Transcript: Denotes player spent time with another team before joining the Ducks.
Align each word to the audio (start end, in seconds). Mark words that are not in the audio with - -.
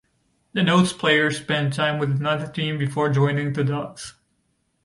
Denotes 0.55 0.93
player 0.97 1.29
spent 1.29 1.75
time 1.75 1.99
with 1.99 2.09
another 2.09 2.47
team 2.51 2.79
before 2.79 3.09
joining 3.11 3.53
the 3.53 3.63
Ducks. 3.63 4.15